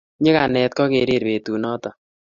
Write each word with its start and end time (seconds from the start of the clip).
nyikanet 0.21 0.71
ko 0.77 0.83
kirir 0.91 1.23
betut 1.27 1.59
noto 1.63 1.89